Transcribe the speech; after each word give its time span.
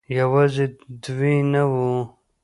يوازې 0.19 0.65
دوي 1.03 1.35
نه 1.51 1.63
وو 1.71 1.91